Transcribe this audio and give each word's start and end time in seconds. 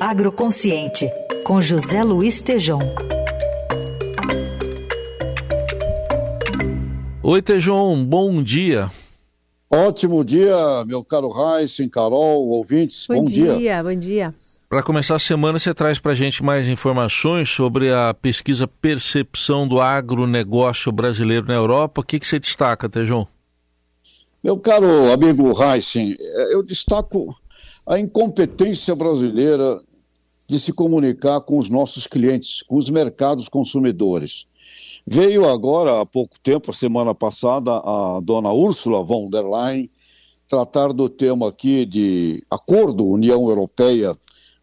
Agroconsciente, 0.00 1.10
com 1.44 1.60
José 1.60 2.02
Luiz 2.02 2.40
Tejom. 2.40 2.78
Oi, 7.22 7.42
Tejom, 7.42 8.04
bom 8.04 8.42
dia. 8.42 8.90
Ótimo 9.70 10.24
dia, 10.24 10.84
meu 10.86 11.04
caro 11.04 11.28
Raíssen, 11.28 11.88
Carol, 11.88 12.48
ouvintes. 12.48 13.06
Bom, 13.06 13.16
bom 13.16 13.24
dia. 13.24 13.56
dia. 13.56 13.82
Bom 13.82 13.94
dia. 13.94 14.34
Para 14.68 14.82
começar 14.82 15.16
a 15.16 15.18
semana, 15.18 15.58
você 15.58 15.74
traz 15.74 15.98
para 15.98 16.12
a 16.12 16.14
gente 16.14 16.42
mais 16.42 16.68
informações 16.68 17.48
sobre 17.50 17.92
a 17.92 18.14
pesquisa 18.14 18.66
Percepção 18.66 19.66
do 19.66 19.80
Agronegócio 19.80 20.92
Brasileiro 20.92 21.46
na 21.46 21.54
Europa. 21.54 22.00
O 22.00 22.04
que, 22.04 22.18
que 22.20 22.26
você 22.26 22.38
destaca, 22.38 22.88
Tejão? 22.88 23.26
Meu 24.42 24.56
caro 24.58 25.12
amigo 25.12 25.52
Heisen, 25.60 26.16
é, 26.18 26.54
eu 26.54 26.62
destaco 26.62 27.34
a 27.88 27.98
incompetência 27.98 28.94
brasileira 28.94 29.80
de 30.46 30.60
se 30.60 30.74
comunicar 30.74 31.40
com 31.40 31.58
os 31.58 31.70
nossos 31.70 32.06
clientes, 32.06 32.62
com 32.62 32.76
os 32.76 32.90
mercados 32.90 33.48
consumidores. 33.48 34.46
Veio 35.06 35.48
agora, 35.48 36.02
há 36.02 36.06
pouco 36.06 36.38
tempo, 36.42 36.70
a 36.70 36.74
semana 36.74 37.14
passada, 37.14 37.72
a 37.72 38.20
dona 38.22 38.52
Ursula 38.52 39.02
von 39.02 39.30
der 39.30 39.42
Leyen 39.42 39.88
tratar 40.46 40.92
do 40.92 41.08
tema 41.08 41.48
aqui 41.48 41.86
de 41.86 42.44
acordo 42.50 43.06
União 43.06 43.48
Europeia 43.48 44.14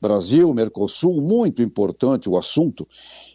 Brasil, 0.00 0.52
Mercosul, 0.54 1.20
muito 1.20 1.62
importante 1.62 2.28
o 2.28 2.38
assunto. 2.38 2.88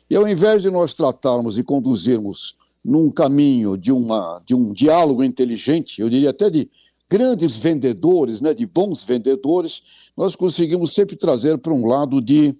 E 0.09 0.15
ao 0.15 0.27
invés 0.27 0.63
de 0.63 0.71
nós 0.71 0.95
tratarmos 0.95 1.59
e 1.59 1.63
conduzirmos 1.63 2.55
num 2.83 3.11
caminho 3.11 3.77
de, 3.77 3.91
uma, 3.91 4.41
de 4.45 4.55
um 4.55 4.73
diálogo 4.73 5.23
inteligente, 5.23 6.01
eu 6.01 6.09
diria 6.09 6.31
até 6.31 6.49
de 6.49 6.69
grandes 7.09 7.55
vendedores, 7.55 8.41
né, 8.41 8.53
de 8.53 8.65
bons 8.65 9.03
vendedores, 9.03 9.83
nós 10.17 10.35
conseguimos 10.35 10.93
sempre 10.93 11.15
trazer 11.15 11.57
para 11.57 11.73
um 11.73 11.85
lado 11.85 12.19
de 12.21 12.55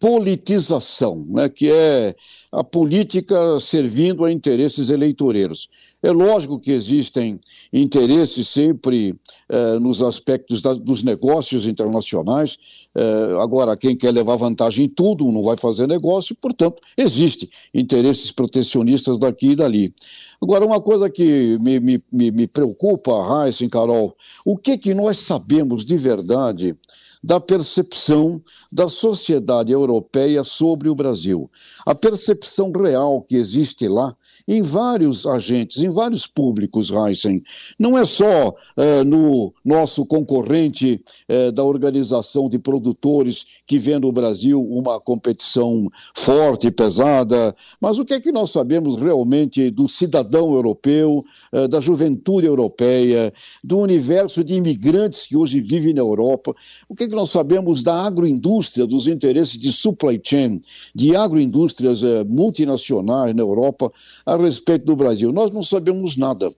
politização, 0.00 1.26
né, 1.28 1.48
que 1.48 1.70
é 1.70 2.14
a 2.52 2.62
política 2.62 3.58
servindo 3.60 4.24
a 4.24 4.30
interesses 4.30 4.90
eleitoreiros. 4.90 5.68
É 6.00 6.12
lógico 6.12 6.60
que 6.60 6.70
existem 6.70 7.40
interesses 7.72 8.48
sempre 8.48 9.16
eh, 9.48 9.78
nos 9.80 10.00
aspectos 10.00 10.62
da, 10.62 10.72
dos 10.72 11.02
negócios 11.02 11.66
internacionais. 11.66 12.56
Eh, 12.94 13.36
agora, 13.40 13.76
quem 13.76 13.96
quer 13.96 14.12
levar 14.12 14.36
vantagem 14.36 14.86
em 14.86 14.88
tudo 14.88 15.30
não 15.32 15.42
vai 15.42 15.56
fazer 15.56 15.88
negócio, 15.88 16.36
portanto, 16.36 16.80
existe 16.96 17.50
interesses 17.74 18.30
protecionistas 18.30 19.18
daqui 19.18 19.50
e 19.50 19.56
dali. 19.56 19.92
Agora, 20.40 20.64
uma 20.64 20.80
coisa 20.80 21.10
que 21.10 21.58
me, 21.60 21.80
me, 21.80 22.00
me 22.12 22.46
preocupa, 22.46 23.26
Raíssa 23.26 23.68
Carol, 23.68 24.16
o 24.46 24.56
que, 24.56 24.78
que 24.78 24.94
nós 24.94 25.18
sabemos 25.18 25.84
de 25.84 25.96
verdade 25.96 26.76
da 27.22 27.40
percepção 27.40 28.42
da 28.72 28.88
sociedade 28.88 29.72
europeia 29.72 30.44
sobre 30.44 30.88
o 30.88 30.94
Brasil. 30.94 31.50
A 31.84 31.94
percepção 31.94 32.70
real 32.72 33.22
que 33.22 33.36
existe 33.36 33.88
lá 33.88 34.16
em 34.48 34.62
vários 34.62 35.26
agentes, 35.26 35.82
em 35.82 35.90
vários 35.90 36.26
públicos, 36.26 36.90
Heisen. 36.90 37.42
Não 37.78 37.98
é 37.98 38.06
só 38.06 38.54
eh, 38.78 39.04
no 39.04 39.52
nosso 39.62 40.06
concorrente 40.06 41.04
eh, 41.28 41.52
da 41.52 41.62
organização 41.62 42.48
de 42.48 42.58
produtores 42.58 43.44
que 43.66 43.78
vê 43.78 43.98
no 43.98 44.10
Brasil 44.10 44.58
uma 44.62 44.98
competição 44.98 45.90
forte 46.14 46.68
e 46.68 46.70
pesada, 46.70 47.54
mas 47.78 47.98
o 47.98 48.06
que 48.06 48.14
é 48.14 48.20
que 48.20 48.32
nós 48.32 48.50
sabemos 48.50 48.96
realmente 48.96 49.70
do 49.70 49.86
cidadão 49.86 50.54
europeu, 50.54 51.22
eh, 51.52 51.68
da 51.68 51.78
juventude 51.78 52.46
europeia, 52.46 53.30
do 53.62 53.76
universo 53.78 54.42
de 54.42 54.54
imigrantes 54.54 55.26
que 55.26 55.36
hoje 55.36 55.60
vivem 55.60 55.92
na 55.92 56.00
Europa? 56.00 56.54
O 56.88 56.94
que 56.94 57.04
é 57.04 57.08
que 57.08 57.14
nós 57.14 57.28
sabemos 57.28 57.82
da 57.82 58.00
agroindústria, 58.00 58.86
dos 58.86 59.06
interesses 59.06 59.58
de 59.58 59.70
supply 59.70 60.18
chain, 60.24 60.62
de 60.94 61.14
agroindústrias 61.14 62.00
multinacionais 62.26 63.34
na 63.34 63.42
Europa 63.42 63.92
a 64.24 64.37
respeito 64.40 64.84
do 64.84 64.96
Brasil. 64.96 65.32
Nós 65.32 65.52
não 65.52 65.62
sabemos 65.62 66.16
nada. 66.16 66.50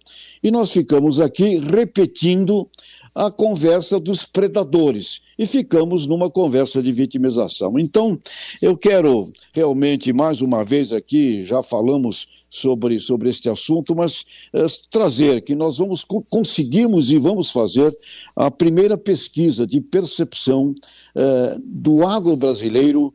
E 0.43 0.51
nós 0.51 0.73
ficamos 0.73 1.21
aqui 1.21 1.59
repetindo 1.59 2.69
a 3.15 3.31
conversa 3.31 3.99
dos 3.99 4.25
predadores 4.25 5.21
e 5.39 5.47
ficamos 5.47 6.07
numa 6.07 6.31
conversa 6.31 6.83
de 6.83 6.93
vitimização. 6.93 7.79
Então, 7.79 8.19
eu 8.63 8.77
quero 8.77 9.29
realmente, 9.53 10.13
mais 10.13 10.41
uma 10.41 10.65
vez 10.65 10.93
aqui, 10.93 11.45
já 11.45 11.63
falamos 11.63 12.29
sobre, 12.51 12.99
sobre 12.99 13.31
este 13.31 13.49
assunto, 13.49 13.95
mas 13.95 14.25
é, 14.53 14.67
trazer 14.91 15.41
que 15.41 15.55
nós 15.55 15.79
vamos 15.79 16.05
conseguimos 16.05 17.11
e 17.11 17.19
vamos 17.19 17.51
fazer 17.51 17.97
a 18.35 18.51
primeira 18.51 18.99
pesquisa 18.99 19.67
de 19.67 19.81
percepção 19.81 20.75
é, 21.15 21.57
do 21.63 22.05
agro 22.07 22.37
brasileiro 22.37 23.15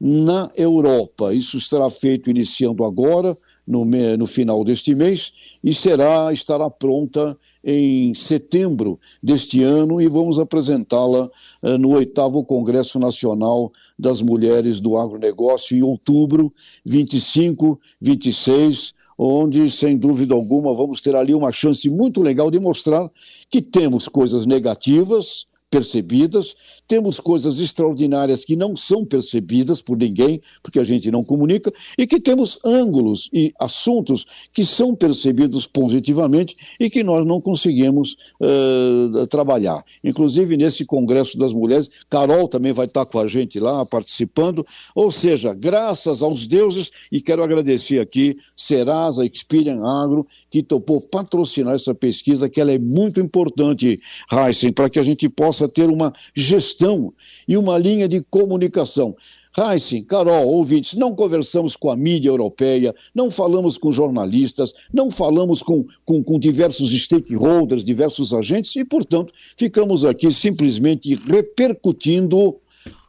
na 0.00 0.50
Europa. 0.56 1.32
Isso 1.32 1.60
será 1.60 1.88
feito 1.88 2.30
iniciando 2.30 2.84
agora, 2.84 3.36
no, 3.66 3.84
no 3.84 4.26
final 4.26 4.64
deste 4.64 4.94
mês, 4.94 5.32
e 5.62 5.72
será, 5.72 6.32
estará 6.32 6.68
pronta 6.68 7.36
em 7.64 8.14
setembro 8.14 9.00
deste 9.22 9.62
ano 9.62 10.00
e 10.00 10.06
vamos 10.06 10.38
apresentá-la 10.38 11.30
uh, 11.62 11.78
no 11.78 11.92
oitavo 11.92 12.44
Congresso 12.44 12.98
Nacional 12.98 13.72
das 13.98 14.20
Mulheres 14.20 14.80
do 14.80 14.98
Agronegócio 14.98 15.74
em 15.74 15.82
outubro, 15.82 16.52
25, 16.84 17.80
26, 18.00 18.92
onde, 19.16 19.70
sem 19.70 19.96
dúvida 19.96 20.34
alguma, 20.34 20.74
vamos 20.74 21.00
ter 21.00 21.16
ali 21.16 21.34
uma 21.34 21.52
chance 21.52 21.88
muito 21.88 22.20
legal 22.20 22.50
de 22.50 22.58
mostrar 22.58 23.08
que 23.48 23.62
temos 23.62 24.08
coisas 24.08 24.44
negativas, 24.44 25.46
percebidas, 25.74 26.54
temos 26.86 27.18
coisas 27.18 27.58
extraordinárias 27.58 28.44
que 28.44 28.54
não 28.54 28.76
são 28.76 29.04
percebidas 29.04 29.82
por 29.82 29.98
ninguém, 29.98 30.40
porque 30.62 30.78
a 30.78 30.84
gente 30.84 31.10
não 31.10 31.24
comunica, 31.24 31.72
e 31.98 32.06
que 32.06 32.20
temos 32.20 32.60
ângulos 32.64 33.28
e 33.32 33.52
assuntos 33.58 34.24
que 34.52 34.64
são 34.64 34.94
percebidos 34.94 35.66
positivamente 35.66 36.56
e 36.78 36.88
que 36.88 37.02
nós 37.02 37.26
não 37.26 37.40
conseguimos 37.40 38.16
uh, 38.40 39.26
trabalhar. 39.26 39.84
Inclusive, 40.04 40.56
nesse 40.56 40.84
Congresso 40.84 41.36
das 41.36 41.52
Mulheres, 41.52 41.90
Carol 42.08 42.46
também 42.46 42.72
vai 42.72 42.86
estar 42.86 43.04
com 43.04 43.18
a 43.18 43.26
gente 43.26 43.58
lá 43.58 43.84
participando, 43.84 44.64
ou 44.94 45.10
seja, 45.10 45.52
graças 45.52 46.22
aos 46.22 46.46
deuses, 46.46 46.92
e 47.10 47.20
quero 47.20 47.42
agradecer 47.42 47.98
aqui 47.98 48.36
Serasa, 48.56 49.26
Experian 49.26 49.84
Agro, 49.84 50.24
que 50.48 50.62
topou 50.62 51.00
patrocinar 51.00 51.74
essa 51.74 51.92
pesquisa, 51.92 52.48
que 52.48 52.60
ela 52.60 52.70
é 52.70 52.78
muito 52.78 53.18
importante, 53.18 54.00
Heisen, 54.30 54.72
para 54.72 54.88
que 54.88 55.00
a 55.00 55.02
gente 55.02 55.28
possa 55.28 55.63
ter 55.68 55.88
uma 55.88 56.12
gestão 56.34 57.12
e 57.46 57.56
uma 57.56 57.78
linha 57.78 58.08
de 58.08 58.20
comunicação. 58.22 59.16
Heisen, 59.56 60.02
Carol, 60.02 60.48
ouvintes, 60.48 60.94
não 60.94 61.14
conversamos 61.14 61.76
com 61.76 61.88
a 61.88 61.96
mídia 61.96 62.28
europeia, 62.28 62.92
não 63.14 63.30
falamos 63.30 63.78
com 63.78 63.92
jornalistas, 63.92 64.74
não 64.92 65.12
falamos 65.12 65.62
com, 65.62 65.86
com, 66.04 66.24
com, 66.24 66.38
diversos 66.40 66.90
stakeholders, 66.90 67.84
diversos 67.84 68.34
agentes, 68.34 68.74
e, 68.74 68.84
portanto, 68.84 69.32
ficamos 69.56 70.04
aqui 70.04 70.32
simplesmente 70.32 71.14
repercutindo 71.14 72.56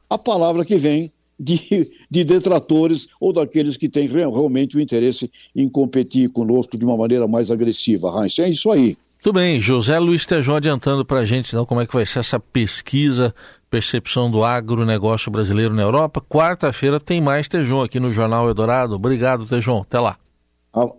a 0.07 0.19
palavra 0.19 0.63
que 0.63 0.75
vem 0.75 1.09
de, 1.39 1.89
de 2.11 2.23
detratores 2.23 3.07
ou 3.19 3.33
daqueles 3.33 3.75
que 3.75 3.89
têm 3.89 4.07
realmente 4.07 4.77
o 4.77 4.79
interesse 4.79 5.31
em 5.55 5.67
competir 5.67 6.29
conosco 6.29 6.77
de 6.77 6.85
uma 6.85 6.95
maneira 6.95 7.27
mais 7.27 7.49
agressiva. 7.49 8.23
Heisen, 8.23 8.45
é 8.45 8.49
isso 8.49 8.69
aí. 8.69 8.95
Tudo 9.21 9.35
bem, 9.39 9.59
José 9.59 9.97
Luiz 9.97 10.25
Tejão 10.25 10.55
adiantando 10.55 11.05
para 11.05 11.21
a 11.21 11.25
gente 11.25 11.49
então 11.49 11.65
como 11.65 11.81
é 11.81 11.87
que 11.87 11.93
vai 11.93 12.05
ser 12.05 12.19
essa 12.19 12.39
pesquisa, 12.39 13.33
percepção 13.69 14.29
do 14.29 14.43
agronegócio 14.43 15.31
brasileiro 15.31 15.73
na 15.73 15.81
Europa. 15.81 16.21
Quarta-feira 16.21 16.99
tem 16.99 17.21
mais 17.21 17.47
Tejão 17.47 17.81
aqui 17.81 17.99
no 17.99 18.09
Jornal 18.11 18.47
Eldorado. 18.47 18.95
Obrigado, 18.95 19.45
Tejão. 19.45 19.79
Até 19.81 19.99
lá. 19.99 20.17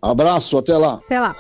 Abraço, 0.01 0.57
até 0.57 0.77
lá. 0.77 0.95
Até 0.95 1.21
lá. 1.21 1.37